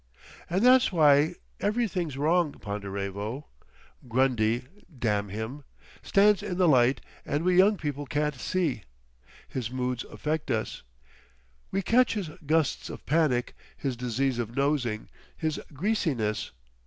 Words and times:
"And 0.49 0.63
that's 0.65 0.91
why 0.91 1.35
everything's 1.59 2.17
wrong, 2.17 2.53
Ponderevo. 2.53 3.45
Grundy, 4.07 4.63
damn 4.97 5.29
him! 5.29 5.63
stands 6.01 6.41
in 6.41 6.57
the 6.57 6.67
light, 6.67 7.01
and 7.23 7.43
we 7.43 7.55
young 7.55 7.77
people 7.77 8.07
can't 8.07 8.33
see. 8.33 8.85
His 9.47 9.69
moods 9.69 10.03
affect 10.05 10.49
us. 10.49 10.81
We 11.69 11.83
catch 11.83 12.15
his 12.15 12.29
gusts 12.47 12.89
of 12.89 13.05
panic, 13.05 13.55
his 13.77 13.95
disease 13.95 14.39
of 14.39 14.55
nosing, 14.55 15.07
his 15.37 15.59
greasiness. 15.71 16.49